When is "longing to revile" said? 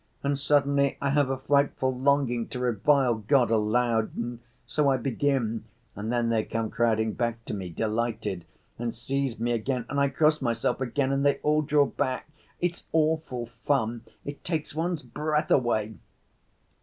1.95-3.13